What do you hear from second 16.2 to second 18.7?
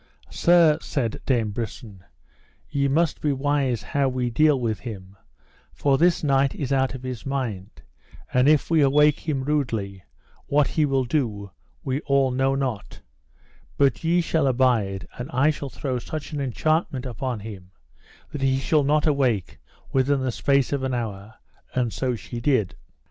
an enchantment upon him that he